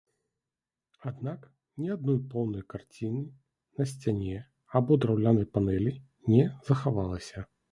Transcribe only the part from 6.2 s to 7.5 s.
не захавалася.